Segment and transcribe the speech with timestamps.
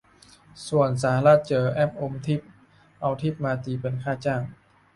[0.67, 2.41] ส่วนสหรัฐเจอแอปอมทิป
[3.01, 4.41] เอาทิปมาตีเป็นค่าจ้าง